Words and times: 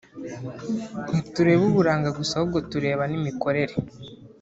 ntitureba 1.09 1.63
uburanga 1.69 2.09
gusa 2.17 2.31
ahubwo 2.35 2.59
tureba 2.71 3.03
n’imikorere 3.11 3.73